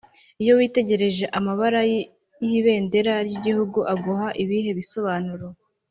Iyo 0.41 0.53
witegereje 0.59 1.25
amabara 1.37 1.79
y’ibendera 2.49 3.13
ry’igihugu 3.29 3.79
aguha 3.93 4.27
ibihe 4.43 4.71
bisobanuro 4.79 5.47